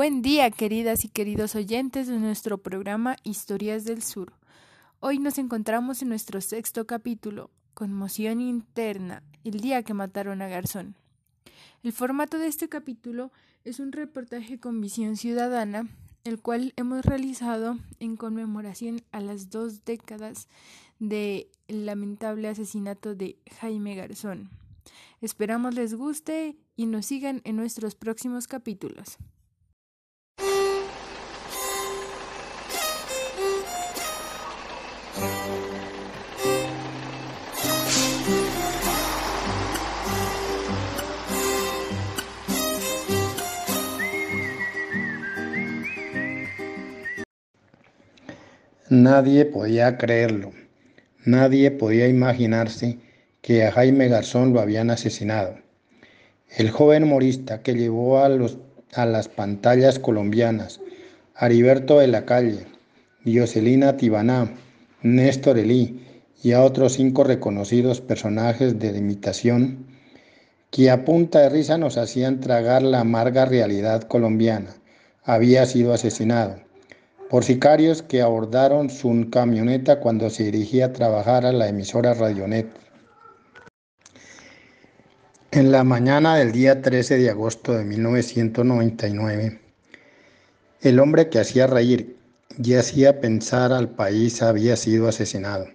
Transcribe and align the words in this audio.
Buen 0.00 0.22
día, 0.22 0.50
queridas 0.50 1.04
y 1.04 1.10
queridos 1.10 1.54
oyentes 1.54 2.06
de 2.06 2.18
nuestro 2.18 2.56
programa 2.56 3.16
Historias 3.22 3.84
del 3.84 4.02
Sur. 4.02 4.32
Hoy 4.98 5.18
nos 5.18 5.36
encontramos 5.36 6.00
en 6.00 6.08
nuestro 6.08 6.40
sexto 6.40 6.86
capítulo, 6.86 7.50
Conmoción 7.74 8.40
Interna, 8.40 9.22
el 9.44 9.60
día 9.60 9.82
que 9.82 9.92
mataron 9.92 10.40
a 10.40 10.48
Garzón. 10.48 10.94
El 11.82 11.92
formato 11.92 12.38
de 12.38 12.46
este 12.46 12.70
capítulo 12.70 13.30
es 13.62 13.78
un 13.78 13.92
reportaje 13.92 14.58
con 14.58 14.80
visión 14.80 15.18
ciudadana, 15.18 15.86
el 16.24 16.40
cual 16.40 16.72
hemos 16.76 17.04
realizado 17.04 17.76
en 17.98 18.16
conmemoración 18.16 19.02
a 19.12 19.20
las 19.20 19.50
dos 19.50 19.84
décadas 19.84 20.48
del 20.98 21.50
lamentable 21.68 22.48
asesinato 22.48 23.14
de 23.14 23.36
Jaime 23.60 23.96
Garzón. 23.96 24.48
Esperamos 25.20 25.74
les 25.74 25.92
guste 25.92 26.56
y 26.74 26.86
nos 26.86 27.04
sigan 27.04 27.42
en 27.44 27.56
nuestros 27.56 27.94
próximos 27.96 28.46
capítulos. 28.46 29.18
Nadie 48.90 49.44
podía 49.44 49.96
creerlo, 49.98 50.50
nadie 51.24 51.70
podía 51.70 52.08
imaginarse 52.08 52.98
que 53.40 53.64
a 53.64 53.70
Jaime 53.70 54.08
Garzón 54.08 54.52
lo 54.52 54.58
habían 54.58 54.90
asesinado. 54.90 55.54
El 56.56 56.70
joven 56.70 57.04
humorista 57.04 57.62
que 57.62 57.74
llevó 57.74 58.18
a, 58.18 58.28
los, 58.28 58.58
a 58.92 59.06
las 59.06 59.28
pantallas 59.28 60.00
colombianas 60.00 60.80
Heriberto 61.40 62.00
de 62.00 62.08
la 62.08 62.24
Calle, 62.24 62.66
Dioselina 63.24 63.96
Tibaná, 63.96 64.56
Néstor 65.02 65.58
Elí 65.58 66.04
y 66.42 66.50
a 66.50 66.64
otros 66.64 66.94
cinco 66.94 67.22
reconocidos 67.22 68.00
personajes 68.00 68.80
de 68.80 68.88
imitación 68.88 69.86
que 70.72 70.90
a 70.90 71.04
punta 71.04 71.38
de 71.38 71.48
risa 71.48 71.78
nos 71.78 71.96
hacían 71.96 72.40
tragar 72.40 72.82
la 72.82 72.98
amarga 72.98 73.44
realidad 73.44 74.02
colombiana, 74.02 74.74
había 75.22 75.64
sido 75.66 75.92
asesinado 75.92 76.68
por 77.30 77.44
sicarios 77.44 78.02
que 78.02 78.22
abordaron 78.22 78.90
su 78.90 79.28
camioneta 79.30 80.00
cuando 80.00 80.28
se 80.30 80.42
dirigía 80.42 80.86
a 80.86 80.92
trabajar 80.92 81.46
a 81.46 81.52
la 81.52 81.68
emisora 81.68 82.12
Radionet. 82.12 82.66
En 85.52 85.70
la 85.70 85.84
mañana 85.84 86.34
del 86.36 86.50
día 86.50 86.82
13 86.82 87.18
de 87.18 87.30
agosto 87.30 87.72
de 87.72 87.84
1999, 87.84 89.60
el 90.80 90.98
hombre 90.98 91.28
que 91.28 91.38
hacía 91.38 91.68
reír 91.68 92.16
y 92.60 92.74
hacía 92.74 93.20
pensar 93.20 93.72
al 93.72 93.90
país 93.90 94.42
había 94.42 94.74
sido 94.74 95.06
asesinado. 95.06 95.68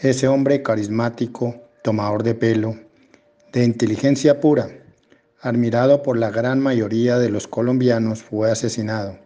Ese 0.00 0.26
hombre 0.26 0.62
carismático, 0.62 1.54
tomador 1.82 2.22
de 2.22 2.34
pelo, 2.34 2.78
de 3.52 3.62
inteligencia 3.62 4.40
pura, 4.40 4.70
admirado 5.42 6.02
por 6.02 6.16
la 6.16 6.30
gran 6.30 6.60
mayoría 6.60 7.18
de 7.18 7.28
los 7.28 7.46
colombianos, 7.46 8.22
fue 8.22 8.50
asesinado 8.50 9.25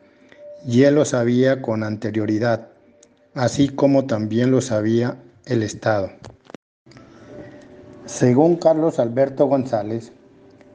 y 0.66 0.83
él 0.83 0.94
lo 0.94 1.05
sabía 1.05 1.62
con 1.62 1.83
anterioridad, 1.83 2.69
así 3.34 3.69
como 3.69 4.06
también 4.06 4.50
lo 4.50 4.60
sabía 4.60 5.16
el 5.47 5.62
Estado. 5.62 6.10
Según 8.04 8.56
Carlos 8.56 8.99
Alberto 8.99 9.47
González, 9.47 10.12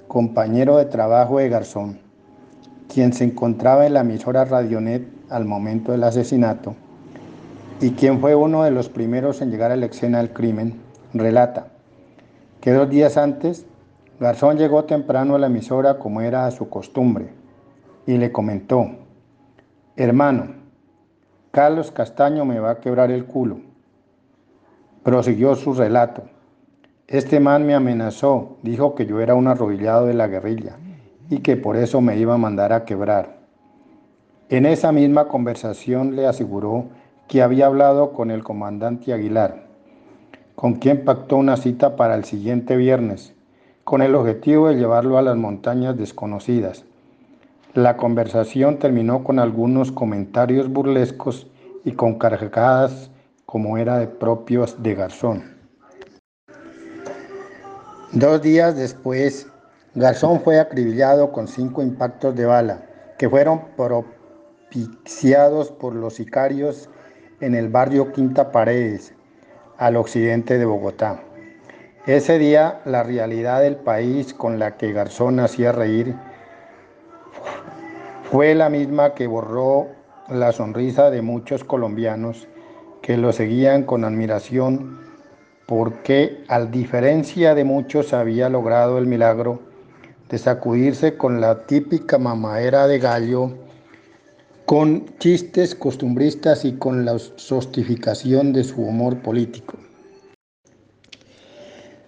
compañero 0.07 0.77
de 0.77 0.85
trabajo 0.85 1.39
de 1.39 1.49
Garzón, 1.49 1.99
quien 2.93 3.13
se 3.13 3.25
encontraba 3.25 3.85
en 3.85 3.93
la 3.93 4.01
emisora 4.01 4.45
Radionet 4.45 5.05
al 5.29 5.45
momento 5.45 5.91
del 5.91 6.03
asesinato, 6.03 6.75
y 7.81 7.91
quien 7.91 8.21
fue 8.21 8.35
uno 8.35 8.63
de 8.63 8.71
los 8.71 8.89
primeros 8.89 9.41
en 9.41 9.51
llegar 9.51 9.71
a 9.71 9.75
la 9.75 9.87
escena 9.87 10.19
del 10.19 10.31
crimen, 10.31 10.79
relata 11.13 11.67
que 12.61 12.71
dos 12.71 12.89
días 12.89 13.17
antes, 13.17 13.65
Garzón 14.19 14.57
llegó 14.57 14.85
temprano 14.85 15.35
a 15.35 15.39
la 15.39 15.47
emisora 15.47 15.99
como 15.99 16.21
era 16.21 16.49
su 16.51 16.69
costumbre, 16.69 17.29
y 18.07 18.17
le 18.17 18.31
comentó, 18.31 19.04
Hermano, 19.97 20.47
Carlos 21.51 21.89
Castaño 21.89 22.43
me 22.43 22.59
va 22.59 22.71
a 22.71 22.79
quebrar 22.81 23.11
el 23.11 23.23
culo. 23.23 23.59
Prosiguió 25.03 25.55
su 25.55 25.73
relato. 25.73 26.23
Este 27.07 27.39
man 27.39 27.65
me 27.65 27.75
amenazó, 27.75 28.57
dijo 28.61 28.93
que 28.93 29.05
yo 29.05 29.21
era 29.21 29.35
un 29.35 29.47
arrodillado 29.47 30.05
de 30.05 30.13
la 30.13 30.27
guerrilla 30.27 30.75
y 31.29 31.37
que 31.37 31.55
por 31.55 31.77
eso 31.77 32.01
me 32.01 32.17
iba 32.17 32.33
a 32.33 32.37
mandar 32.37 32.73
a 32.73 32.83
quebrar. 32.83 33.37
En 34.49 34.65
esa 34.65 34.91
misma 34.91 35.29
conversación 35.29 36.17
le 36.17 36.27
aseguró 36.27 36.87
que 37.29 37.41
había 37.41 37.67
hablado 37.67 38.11
con 38.11 38.31
el 38.31 38.43
comandante 38.43 39.13
Aguilar, 39.13 39.67
con 40.55 40.73
quien 40.73 41.05
pactó 41.05 41.37
una 41.37 41.55
cita 41.55 41.95
para 41.95 42.15
el 42.15 42.25
siguiente 42.25 42.75
viernes, 42.75 43.33
con 43.85 44.01
el 44.01 44.13
objetivo 44.15 44.67
de 44.67 44.75
llevarlo 44.75 45.17
a 45.17 45.21
las 45.21 45.37
montañas 45.37 45.95
desconocidas 45.95 46.83
la 47.75 47.97
conversación 47.97 48.79
terminó 48.79 49.25
con 49.25 49.37
algunos 49.37 49.91
comentarios 49.91 50.69
burlescos 50.69 51.47
y 51.83 51.91
con 51.91 52.17
cargadas 52.17 53.11
como 53.45 53.77
era 53.77 53.99
de 53.99 54.07
propios 54.07 54.81
de 54.81 54.95
Garzón. 54.95 55.57
Dos 58.13 58.41
días 58.41 58.77
después, 58.77 59.49
Garzón 59.93 60.39
fue 60.39 60.57
acribillado 60.57 61.33
con 61.33 61.49
cinco 61.49 61.81
impactos 61.83 62.33
de 62.33 62.45
bala 62.45 62.85
que 63.17 63.29
fueron 63.29 63.65
propiciados 63.75 65.69
por 65.69 65.95
los 65.95 66.13
sicarios 66.13 66.89
en 67.41 67.55
el 67.55 67.67
barrio 67.67 68.13
Quinta 68.13 68.53
Paredes, 68.53 69.13
al 69.77 69.97
occidente 69.97 70.57
de 70.57 70.63
Bogotá. 70.63 71.21
Ese 72.05 72.39
día, 72.39 72.79
la 72.85 73.03
realidad 73.03 73.61
del 73.61 73.75
país 73.75 74.33
con 74.33 74.59
la 74.59 74.77
que 74.77 74.93
Garzón 74.93 75.41
hacía 75.41 75.73
reír 75.73 76.15
fue 78.35 78.53
la 78.53 78.67
misma 78.67 79.13
que 79.13 79.27
borró 79.27 79.87
la 80.27 80.51
sonrisa 80.51 81.09
de 81.09 81.21
muchos 81.21 81.63
colombianos 81.63 82.49
que 83.01 83.15
lo 83.15 83.31
seguían 83.31 83.83
con 83.83 84.03
admiración 84.03 84.99
porque, 85.65 86.43
al 86.49 86.69
diferencia 86.69 87.55
de 87.55 87.63
muchos, 87.63 88.11
había 88.11 88.49
logrado 88.49 88.97
el 88.97 89.07
milagro 89.07 89.61
de 90.27 90.37
sacudirse 90.37 91.15
con 91.15 91.39
la 91.39 91.65
típica 91.65 92.17
mamadera 92.17 92.87
de 92.87 92.99
gallo, 92.99 93.53
con 94.65 95.17
chistes 95.17 95.73
costumbristas 95.73 96.65
y 96.65 96.73
con 96.73 97.05
la 97.05 97.17
sostificación 97.17 98.51
de 98.51 98.65
su 98.65 98.81
humor 98.81 99.21
político. 99.21 99.77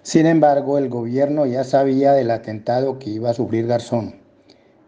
Sin 0.01 0.25
embargo, 0.25 0.77
el 0.77 0.89
gobierno 0.89 1.45
ya 1.45 1.63
sabía 1.63 2.11
del 2.11 2.31
atentado 2.31 2.99
que 2.99 3.11
iba 3.11 3.29
a 3.29 3.33
sufrir 3.33 3.66
Garzón 3.66 4.16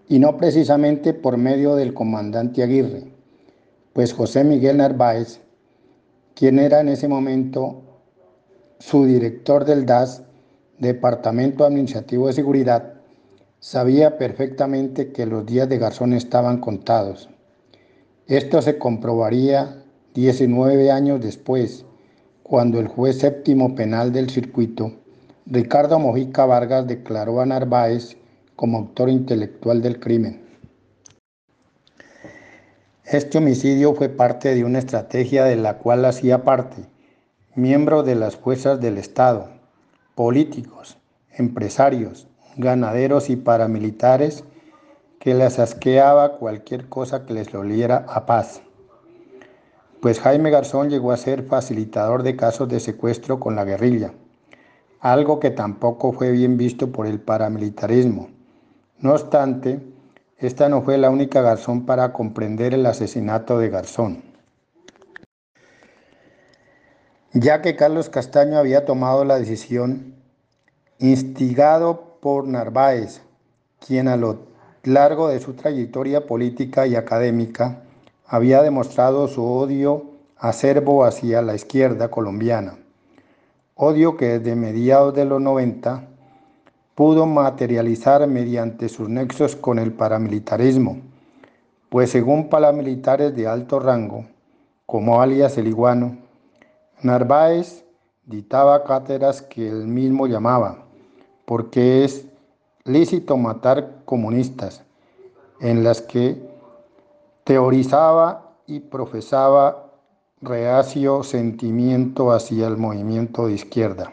y 0.10 0.18
no 0.18 0.38
precisamente 0.38 1.14
por 1.14 1.38
medio 1.38 1.76
del 1.76 1.94
comandante 1.94 2.64
Aguirre, 2.64 3.04
pues 3.94 4.12
José 4.12 4.44
Miguel 4.44 4.78
Narváez, 4.78 5.40
quien 6.34 6.58
era 6.58 6.82
en 6.82 6.90
ese 6.90 7.08
momento 7.08 7.84
su 8.80 9.06
director 9.06 9.66
del 9.66 9.86
DAS, 9.86 10.24
Departamento 10.80 11.64
Administrativo 11.64 12.26
de 12.26 12.34
Seguridad, 12.34 12.96
sabía 13.60 14.18
perfectamente 14.18 15.12
que 15.12 15.28
los 15.28 15.46
días 15.46 15.70
de 15.70 15.78
Garzón 15.78 16.14
estaban 16.14 16.60
contados. 16.60 17.30
Esto 18.26 18.64
se 18.64 18.80
comprobaría 18.80 19.84
19 20.16 20.90
años 20.92 21.22
después, 21.22 21.86
cuando 22.42 22.80
el 22.80 22.88
juez 22.88 23.20
séptimo 23.20 23.76
penal 23.76 24.12
del 24.12 24.32
circuito, 24.32 24.92
Ricardo 25.46 26.00
Mojica 26.00 26.48
Vargas, 26.48 26.88
declaró 26.88 27.42
a 27.42 27.46
Narváez 27.46 28.19
como 28.60 28.80
autor 28.80 29.10
intelectual 29.10 29.82
del 29.82 30.02
crimen. 30.02 30.42
Este 33.06 33.38
homicidio 33.38 33.94
fue 33.94 34.10
parte 34.10 34.54
de 34.54 34.66
una 34.66 34.80
estrategia 34.80 35.46
de 35.46 35.56
la 35.56 35.78
cual 35.78 36.04
hacía 36.04 36.44
parte, 36.44 36.84
miembros 37.56 38.06
de 38.06 38.16
las 38.16 38.36
fuerzas 38.36 38.82
del 38.82 38.98
Estado, 38.98 39.48
políticos, 40.14 40.98
empresarios, 41.32 42.28
ganaderos 42.58 43.30
y 43.30 43.38
paramilitares 43.38 44.44
que 45.22 45.34
les 45.34 45.58
asqueaba 45.58 46.36
cualquier 46.36 46.90
cosa 46.90 47.26
que 47.26 47.36
les 47.36 47.56
oliera 47.56 48.06
a 48.10 48.26
paz. 48.26 48.62
Pues 50.02 50.20
Jaime 50.20 50.52
Garzón 50.52 50.90
llegó 50.90 51.14
a 51.14 51.18
ser 51.18 51.44
facilitador 51.44 52.24
de 52.24 52.36
casos 52.36 52.68
de 52.68 52.82
secuestro 52.82 53.40
con 53.40 53.56
la 53.56 53.64
guerrilla, 53.64 54.16
algo 55.00 55.40
que 55.40 55.50
tampoco 55.50 56.12
fue 56.12 56.32
bien 56.32 56.58
visto 56.58 56.92
por 56.92 57.08
el 57.08 57.22
paramilitarismo 57.22 58.38
no 59.02 59.14
obstante, 59.14 59.80
esta 60.38 60.70
no 60.70 60.82
fue 60.82 60.98
la 60.98 61.10
única 61.10 61.42
Garzón 61.42 61.86
para 61.86 62.14
comprender 62.14 62.74
el 62.74 62.86
asesinato 62.86 63.60
de 63.60 63.70
Garzón. 63.70 64.24
Ya 67.34 67.62
que 67.62 67.76
Carlos 67.76 68.10
Castaño 68.10 68.58
había 68.58 68.86
tomado 68.86 69.24
la 69.24 69.38
decisión, 69.38 70.16
instigado 70.98 72.18
por 72.22 72.48
Narváez, 72.48 73.22
quien 73.86 74.08
a 74.08 74.18
lo 74.18 74.48
largo 74.84 75.28
de 75.28 75.40
su 75.40 75.54
trayectoria 75.54 76.26
política 76.26 76.88
y 76.88 76.96
académica, 76.96 77.84
había 78.26 78.62
demostrado 78.62 79.28
su 79.28 79.46
odio 79.46 80.06
acerbo 80.38 81.04
hacia 81.04 81.42
la 81.42 81.56
izquierda 81.56 82.10
colombiana, 82.10 82.78
odio 83.76 84.18
que 84.18 84.40
desde 84.40 84.56
mediados 84.56 85.14
de 85.14 85.26
los 85.26 85.42
90 85.42 86.08
pudo 87.00 87.26
materializar 87.26 88.28
mediante 88.28 88.90
sus 88.90 89.08
nexos 89.08 89.56
con 89.56 89.80
el 89.80 89.94
paramilitarismo, 89.94 90.98
pues 91.88 92.12
según 92.12 92.50
paramilitares 92.50 93.34
de 93.34 93.48
alto 93.48 93.80
rango, 93.80 94.26
como 94.86 95.22
alias 95.22 95.58
el 95.58 95.70
iguano, 95.70 96.18
Narváez 97.02 97.86
dictaba 98.26 98.84
cátedras 98.84 99.42
que 99.42 99.70
él 99.70 99.88
mismo 99.88 100.28
llamaba, 100.28 100.80
porque 101.46 102.04
es 102.04 102.26
lícito 102.84 103.38
matar 103.38 104.02
comunistas, 104.04 104.84
en 105.62 105.86
las 105.86 106.02
que 106.02 106.36
teorizaba 107.46 108.58
y 108.68 108.82
profesaba 108.82 109.90
reacio 110.42 111.24
sentimiento 111.24 112.34
hacia 112.34 112.68
el 112.68 112.76
movimiento 112.76 113.48
de 113.48 113.54
izquierda. 113.54 114.12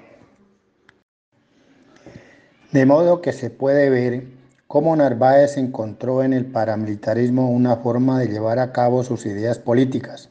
De 2.77 2.85
modo 2.85 3.23
que 3.23 3.33
se 3.33 3.49
puede 3.49 3.89
ver 3.89 4.25
cómo 4.67 4.95
Narváez 4.95 5.57
encontró 5.57 6.23
en 6.23 6.35
el 6.35 6.45
paramilitarismo 6.45 7.51
una 7.51 7.77
forma 7.77 8.21
de 8.21 8.29
llevar 8.29 8.59
a 8.59 8.71
cabo 8.73 9.03
sus 9.03 9.25
ideas 9.25 9.59
políticas, 9.59 10.29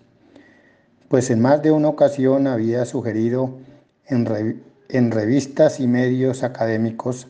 pues 1.10 1.32
en 1.32 1.42
más 1.42 1.64
de 1.64 1.72
una 1.72 1.88
ocasión 1.88 2.46
había 2.46 2.86
sugerido 2.86 3.58
en, 4.06 4.28
revistas 5.10 5.80
y 5.80 5.88
medios 5.88 6.44
académicos 6.44 7.30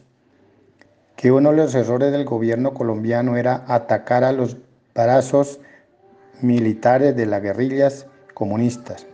que 1.15 1.31
uno 1.31 1.51
de 1.51 1.55
los 1.55 1.75
errores 1.75 2.11
del 2.11 2.25
gobierno 2.25 2.73
colombiano 2.73 3.37
era 3.37 3.63
atacar 3.69 4.25
a 4.25 4.33
los 4.33 4.57
brazos 4.93 5.61
militares 6.41 7.15
de 7.15 7.25
las 7.25 7.41
guerrillas 7.41 8.05
comunistas, 8.33 9.07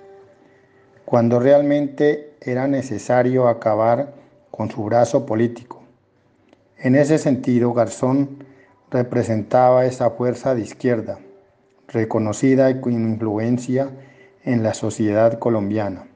cuando 1.06 1.40
realmente 1.40 2.34
era 2.42 2.68
necesario 2.68 3.48
acabar 3.48 4.16
con 4.50 4.72
su 4.72 4.84
brazo 4.84 5.28
político. 5.28 5.81
En 6.84 6.96
ese 6.96 7.20
sentido, 7.20 7.74
Garzón 7.74 8.44
representaba 8.90 9.86
esa 9.86 10.10
fuerza 10.10 10.56
de 10.56 10.62
izquierda, 10.62 11.20
reconocida 11.88 12.72
y 12.72 12.82
con 12.82 12.94
influencia 12.94 13.92
en 14.44 14.64
la 14.64 14.74
sociedad 14.74 15.38
colombiana. 15.38 16.08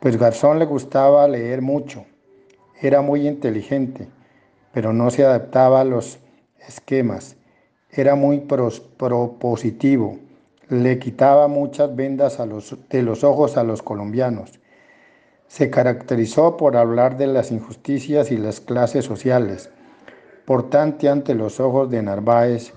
Pues 0.00 0.16
Garzón 0.16 0.58
le 0.58 0.64
gustaba 0.64 1.28
leer 1.28 1.60
mucho, 1.60 2.06
era 2.80 3.02
muy 3.02 3.28
inteligente, 3.28 4.08
pero 4.72 4.94
no 4.94 5.10
se 5.10 5.26
adaptaba 5.26 5.82
a 5.82 5.84
los 5.84 6.18
esquemas, 6.66 7.36
era 7.90 8.14
muy 8.14 8.40
propositivo, 8.40 10.20
le 10.70 10.98
quitaba 10.98 11.48
muchas 11.48 11.94
vendas 11.94 12.38
de 12.88 13.02
los 13.02 13.24
ojos 13.24 13.58
a 13.58 13.62
los 13.62 13.82
colombianos. 13.82 14.58
Se 15.46 15.70
caracterizó 15.70 16.56
por 16.56 16.76
hablar 16.76 17.16
de 17.16 17.26
las 17.26 17.50
injusticias 17.50 18.30
y 18.30 18.36
las 18.36 18.60
clases 18.60 19.04
sociales. 19.04 19.70
Por 20.44 20.68
tanto, 20.70 21.10
ante 21.10 21.34
los 21.34 21.60
ojos 21.60 21.90
de 21.90 22.02
Narváez 22.02 22.72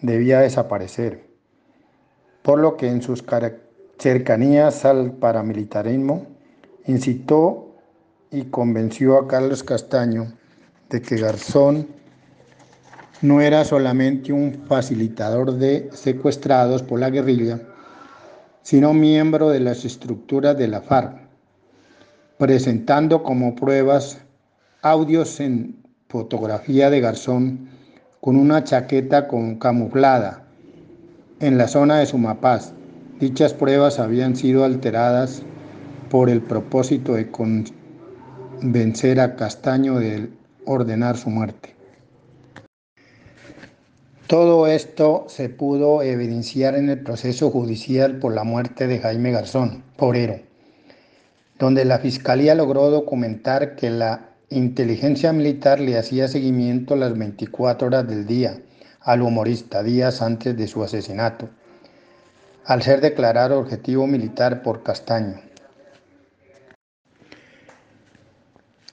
debía 0.00 0.40
desaparecer. 0.40 1.26
Por 2.42 2.58
lo 2.58 2.76
que 2.76 2.88
en 2.88 3.02
sus 3.02 3.24
cercanías 3.98 4.84
al 4.84 5.12
paramilitarismo 5.12 6.26
incitó 6.86 7.76
y 8.30 8.44
convenció 8.44 9.18
a 9.18 9.28
Carlos 9.28 9.62
Castaño 9.62 10.32
de 10.88 11.00
que 11.00 11.16
Garzón 11.16 11.86
no 13.20 13.40
era 13.40 13.64
solamente 13.64 14.32
un 14.32 14.64
facilitador 14.66 15.52
de 15.54 15.88
secuestrados 15.92 16.82
por 16.82 16.98
la 16.98 17.10
guerrilla, 17.10 17.60
sino 18.62 18.92
miembro 18.92 19.48
de 19.48 19.60
las 19.60 19.84
estructuras 19.84 20.56
de 20.58 20.68
la 20.68 20.80
FARC, 20.82 21.20
presentando 22.42 23.22
como 23.22 23.54
pruebas 23.54 24.18
audios 24.82 25.38
en 25.38 25.76
fotografía 26.08 26.90
de 26.90 27.00
Garzón 27.00 27.68
con 28.20 28.34
una 28.34 28.64
chaqueta 28.64 29.28
con 29.28 29.60
camuflada 29.60 30.42
en 31.38 31.56
la 31.56 31.68
zona 31.68 32.00
de 32.00 32.06
Sumapaz. 32.06 32.72
Dichas 33.20 33.54
pruebas 33.54 34.00
habían 34.00 34.34
sido 34.34 34.64
alteradas 34.64 35.44
por 36.10 36.28
el 36.28 36.42
propósito 36.42 37.14
de 37.14 37.30
convencer 37.30 39.20
a 39.20 39.36
Castaño 39.36 40.00
de 40.00 40.28
ordenar 40.66 41.16
su 41.16 41.30
muerte. 41.30 41.76
Todo 44.26 44.66
esto 44.66 45.26
se 45.28 45.48
pudo 45.48 46.02
evidenciar 46.02 46.74
en 46.74 46.90
el 46.90 47.04
proceso 47.04 47.52
judicial 47.52 48.18
por 48.18 48.34
la 48.34 48.42
muerte 48.42 48.88
de 48.88 48.98
Jaime 48.98 49.30
Garzón, 49.30 49.84
porero, 49.96 50.40
donde 51.62 51.84
la 51.84 52.00
Fiscalía 52.00 52.56
logró 52.56 52.90
documentar 52.90 53.76
que 53.76 53.88
la 53.88 54.30
inteligencia 54.48 55.32
militar 55.32 55.78
le 55.78 55.96
hacía 55.96 56.26
seguimiento 56.26 56.96
las 56.96 57.16
24 57.16 57.86
horas 57.86 58.08
del 58.08 58.26
día 58.26 58.60
al 58.98 59.22
humorista 59.22 59.84
días 59.84 60.22
antes 60.22 60.56
de 60.56 60.66
su 60.66 60.82
asesinato, 60.82 61.48
al 62.64 62.82
ser 62.82 63.00
declarado 63.00 63.60
objetivo 63.60 64.08
militar 64.08 64.64
por 64.64 64.82
Castaño. 64.82 65.40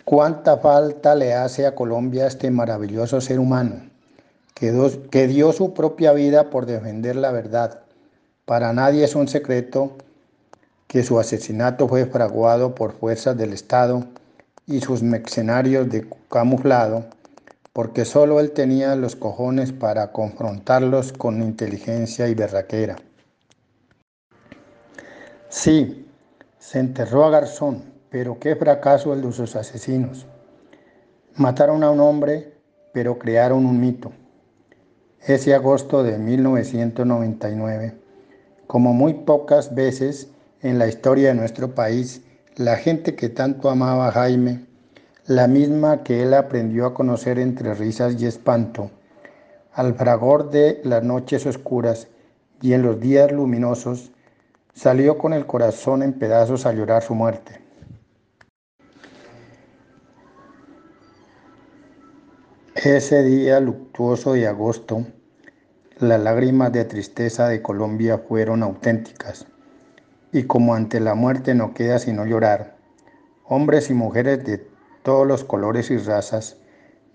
¿Cuánta 0.05 0.57
falta 0.57 1.15
le 1.15 1.33
hace 1.33 1.65
a 1.65 1.73
Colombia 1.73 2.27
este 2.27 2.51
maravilloso 2.51 3.19
ser 3.19 3.39
humano? 3.39 3.89
que, 4.53 5.27
dio 5.27 5.53
su 5.53 5.73
propia 5.73 6.13
vida 6.13 6.51
por 6.51 6.67
defender 6.67 7.15
la 7.15 7.31
verdad. 7.31 7.79
Para 8.45 8.73
nadie 8.73 9.05
es 9.05 9.15
un 9.15 9.27
secreto 9.27 9.97
que 10.89 11.03
su 11.03 11.19
asesinato 11.19 11.87
fue 11.87 12.07
fraguado 12.07 12.73
por 12.73 12.93
fuerzas 12.93 13.37
del 13.37 13.53
Estado 13.53 14.07
y 14.65 14.81
sus 14.81 15.03
mercenarios 15.03 15.87
de 15.87 16.09
camuflado, 16.29 17.05
porque 17.73 18.05
solo 18.05 18.39
él 18.39 18.53
tenía 18.53 18.95
los 18.95 19.15
cojones 19.15 19.71
para 19.71 20.11
confrontarlos 20.11 21.13
con 21.13 21.43
inteligencia 21.43 22.27
y 22.27 22.33
berraquera. 22.33 22.95
Sí, 25.47 26.07
se 26.57 26.79
enterró 26.79 27.23
a 27.23 27.29
Garzón, 27.29 27.83
pero 28.09 28.39
qué 28.39 28.55
fracaso 28.55 29.13
el 29.13 29.21
de 29.21 29.31
sus 29.31 29.55
asesinos. 29.55 30.25
Mataron 31.35 31.83
a 31.83 31.91
un 31.91 31.99
hombre, 31.99 32.55
pero 32.93 33.19
crearon 33.19 33.67
un 33.67 33.79
mito 33.79 34.11
ese 35.21 35.53
agosto 35.53 36.01
de 36.01 36.17
1999. 36.17 37.93
Como 38.65 38.93
muy 38.93 39.13
pocas 39.13 39.75
veces 39.75 40.29
en 40.61 40.79
la 40.79 40.87
historia 40.87 41.29
de 41.29 41.35
nuestro 41.35 41.73
país, 41.73 42.21
la 42.55 42.75
gente 42.75 43.15
que 43.15 43.29
tanto 43.29 43.69
amaba 43.69 44.07
a 44.07 44.11
Jaime, 44.11 44.65
la 45.25 45.47
misma 45.47 46.03
que 46.03 46.23
él 46.23 46.33
aprendió 46.33 46.85
a 46.85 46.93
conocer 46.93 47.39
entre 47.39 47.73
risas 47.73 48.21
y 48.21 48.25
espanto, 48.25 48.91
al 49.73 49.93
fragor 49.93 50.49
de 50.49 50.81
las 50.83 51.03
noches 51.03 51.45
oscuras 51.45 52.07
y 52.61 52.73
en 52.73 52.81
los 52.81 52.99
días 52.99 53.31
luminosos, 53.31 54.11
salió 54.73 55.17
con 55.17 55.33
el 55.33 55.45
corazón 55.45 56.03
en 56.03 56.13
pedazos 56.13 56.65
a 56.65 56.73
llorar 56.73 57.03
su 57.03 57.15
muerte. 57.15 57.61
Ese 62.75 63.23
día 63.23 63.59
luctuoso 63.59 64.33
de 64.33 64.47
agosto, 64.47 65.05
las 65.99 66.21
lágrimas 66.21 66.71
de 66.71 66.85
tristeza 66.85 67.49
de 67.49 67.61
Colombia 67.61 68.19
fueron 68.19 68.63
auténticas, 68.63 69.45
y 70.31 70.43
como 70.43 70.75
ante 70.75 70.99
la 70.99 71.15
muerte 71.15 71.55
no 71.55 71.73
queda 71.73 71.99
sino 71.99 72.25
llorar, 72.25 72.77
hombres 73.45 73.89
y 73.89 73.93
mujeres 73.93 74.43
de 74.45 74.67
todos 75.03 75.27
los 75.27 75.43
colores 75.43 75.91
y 75.91 75.97
razas 75.97 76.57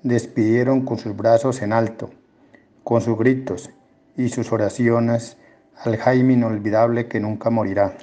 despidieron 0.02 0.84
con 0.84 0.98
sus 0.98 1.16
brazos 1.16 1.62
en 1.62 1.72
alto, 1.72 2.10
con 2.82 3.00
sus 3.00 3.18
gritos 3.18 3.70
y 4.16 4.28
sus 4.28 4.52
oraciones 4.52 5.36
al 5.76 5.96
Jaime 5.96 6.34
inolvidable 6.34 7.08
que 7.08 7.20
nunca 7.20 7.50
morirá. 7.50 7.96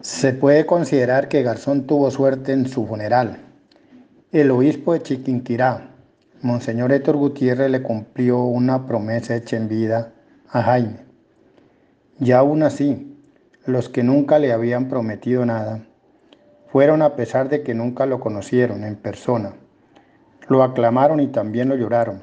Se 0.00 0.32
puede 0.32 0.66
considerar 0.66 1.28
que 1.28 1.42
Garzón 1.42 1.86
tuvo 1.86 2.10
suerte 2.10 2.52
en 2.52 2.66
su 2.66 2.86
funeral 2.86 3.50
el 4.32 4.52
obispo 4.52 4.92
de 4.92 5.02
Chiquinquirá, 5.02 5.90
Monseñor 6.42 6.92
Héctor 6.92 7.16
Gutiérrez, 7.16 7.68
le 7.68 7.82
cumplió 7.82 8.44
una 8.44 8.86
promesa 8.86 9.34
hecha 9.34 9.56
en 9.56 9.66
vida 9.68 10.12
a 10.48 10.62
Jaime. 10.62 11.09
Y 12.20 12.32
aún 12.32 12.62
así, 12.62 13.18
los 13.66 13.88
que 13.88 14.04
nunca 14.04 14.38
le 14.38 14.52
habían 14.52 14.88
prometido 14.88 15.44
nada, 15.44 15.82
fueron 16.68 17.02
a 17.02 17.16
pesar 17.16 17.48
de 17.48 17.62
que 17.62 17.74
nunca 17.74 18.06
lo 18.06 18.20
conocieron 18.20 18.84
en 18.84 18.94
persona. 18.94 19.54
Lo 20.46 20.62
aclamaron 20.62 21.18
y 21.18 21.26
también 21.26 21.68
lo 21.68 21.74
lloraron. 21.74 22.22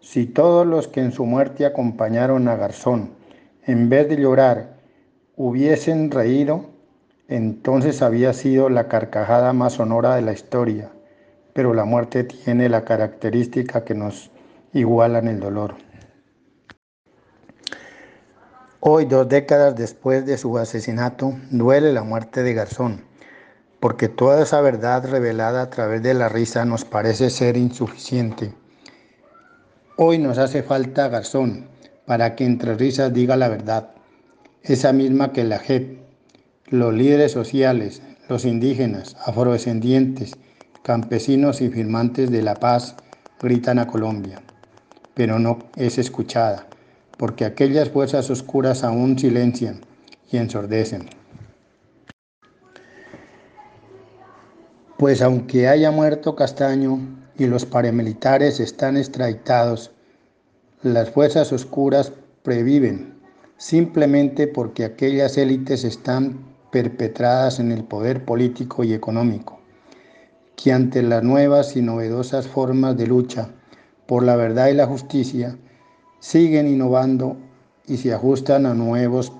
Si 0.00 0.24
todos 0.24 0.66
los 0.66 0.88
que 0.88 1.00
en 1.00 1.12
su 1.12 1.26
muerte 1.26 1.66
acompañaron 1.66 2.48
a 2.48 2.56
Garzón, 2.56 3.10
en 3.66 3.88
vez 3.88 4.08
de 4.08 4.16
llorar, 4.16 4.76
hubiesen 5.36 6.10
reído, 6.10 6.70
entonces 7.28 8.00
había 8.00 8.32
sido 8.32 8.70
la 8.70 8.88
carcajada 8.88 9.52
más 9.52 9.74
sonora 9.74 10.14
de 10.14 10.22
la 10.22 10.32
historia 10.32 10.90
pero 11.54 11.72
la 11.72 11.84
muerte 11.84 12.24
tiene 12.24 12.68
la 12.68 12.84
característica 12.84 13.84
que 13.84 13.94
nos 13.94 14.30
iguala 14.74 15.20
en 15.20 15.28
el 15.28 15.40
dolor. 15.40 15.76
Hoy, 18.86 19.06
dos 19.06 19.26
décadas 19.30 19.74
después 19.76 20.26
de 20.26 20.36
su 20.36 20.58
asesinato, 20.58 21.32
duele 21.50 21.90
la 21.94 22.02
muerte 22.02 22.42
de 22.42 22.52
Garzón, 22.52 23.00
porque 23.80 24.10
toda 24.10 24.42
esa 24.42 24.60
verdad 24.60 25.08
revelada 25.08 25.62
a 25.62 25.70
través 25.70 26.02
de 26.02 26.12
la 26.12 26.28
risa 26.28 26.66
nos 26.66 26.84
parece 26.84 27.30
ser 27.30 27.56
insuficiente. 27.56 28.52
Hoy 29.96 30.18
nos 30.18 30.36
hace 30.36 30.62
falta 30.62 31.08
Garzón 31.08 31.66
para 32.04 32.36
que 32.36 32.44
entre 32.44 32.74
risas 32.74 33.10
diga 33.10 33.38
la 33.38 33.48
verdad, 33.48 33.88
esa 34.62 34.92
misma 34.92 35.32
que 35.32 35.44
la 35.44 35.60
JEP, 35.60 36.00
los 36.66 36.92
líderes 36.92 37.32
sociales, 37.32 38.02
los 38.28 38.44
indígenas, 38.44 39.16
afrodescendientes, 39.24 40.36
campesinos 40.82 41.62
y 41.62 41.70
firmantes 41.70 42.30
de 42.30 42.42
la 42.42 42.56
paz 42.56 42.96
gritan 43.40 43.78
a 43.78 43.86
Colombia, 43.86 44.42
pero 45.14 45.38
no 45.38 45.70
es 45.74 45.96
escuchada, 45.96 46.66
porque 47.16 47.44
aquellas 47.44 47.90
fuerzas 47.90 48.30
oscuras 48.30 48.84
aún 48.84 49.18
silencian 49.18 49.80
y 50.30 50.36
ensordecen. 50.36 51.08
Pues 54.98 55.22
aunque 55.22 55.68
haya 55.68 55.90
muerto 55.90 56.36
Castaño 56.36 56.98
y 57.36 57.46
los 57.46 57.66
paramilitares 57.66 58.60
están 58.60 58.96
extraditados, 58.96 59.90
las 60.82 61.10
fuerzas 61.10 61.52
oscuras 61.52 62.12
previven 62.42 63.14
simplemente 63.56 64.46
porque 64.46 64.84
aquellas 64.84 65.36
élites 65.38 65.84
están 65.84 66.38
perpetradas 66.70 67.60
en 67.60 67.72
el 67.72 67.84
poder 67.84 68.24
político 68.24 68.84
y 68.84 68.92
económico 68.92 69.60
que 70.56 70.72
ante 70.72 71.02
las 71.02 71.22
nuevas 71.22 71.76
y 71.76 71.82
novedosas 71.82 72.46
formas 72.46 72.96
de 72.96 73.06
lucha 73.06 73.48
por 74.06 74.22
la 74.22 74.36
verdad 74.36 74.68
y 74.68 74.74
la 74.74 74.86
justicia 74.86 75.56
siguen 76.24 76.66
innovando 76.66 77.36
y 77.86 77.98
se 77.98 78.14
ajustan 78.14 78.64
a 78.64 78.72
nuevos 78.72 79.30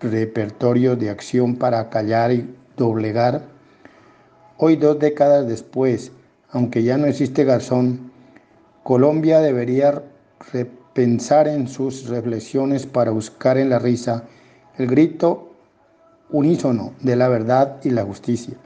repertorios 0.00 0.98
de 0.98 1.08
acción 1.08 1.56
para 1.56 1.88
callar 1.88 2.30
y 2.30 2.54
doblegar. 2.76 3.40
Hoy, 4.58 4.76
dos 4.76 4.98
décadas 4.98 5.48
después, 5.48 6.12
aunque 6.50 6.82
ya 6.82 6.98
no 6.98 7.06
existe 7.06 7.44
Garzón, 7.44 8.12
Colombia 8.82 9.40
debería 9.40 10.02
repensar 10.52 11.48
en 11.48 11.68
sus 11.68 12.06
reflexiones 12.06 12.84
para 12.84 13.12
buscar 13.12 13.56
en 13.56 13.70
la 13.70 13.78
risa 13.78 14.24
el 14.76 14.88
grito 14.88 15.54
unísono 16.28 16.92
de 17.00 17.16
la 17.16 17.28
verdad 17.28 17.80
y 17.82 17.90
la 17.90 18.04
justicia. 18.04 18.58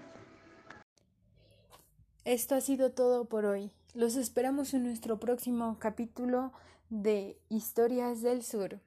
Esto 2.24 2.56
ha 2.56 2.60
sido 2.60 2.90
todo 2.90 3.26
por 3.26 3.44
hoy. 3.44 3.70
Los 3.94 4.16
esperamos 4.16 4.74
en 4.74 4.82
nuestro 4.82 5.20
próximo 5.20 5.76
capítulo 5.78 6.52
de 6.90 7.38
Historias 7.48 8.22
del 8.22 8.42
Sur. 8.42 8.80